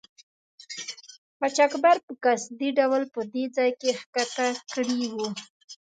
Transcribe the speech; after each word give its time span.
قاچاقبر 1.39 1.97
په 2.05 2.13
قصدي 2.23 2.69
ډول 2.79 3.03
په 3.13 3.19
دې 3.33 3.43
ځای 3.55 3.69
کې 3.79 3.89
ښکته 3.99 4.47
کړي 4.71 5.01
وو. 5.11 5.27